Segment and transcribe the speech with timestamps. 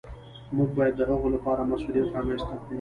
[0.55, 2.67] موږ باید د هغه لپاره مصونیت رامنځته کړو.